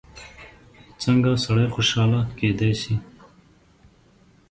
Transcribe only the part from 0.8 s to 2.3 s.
څنګه سړی خوشحاله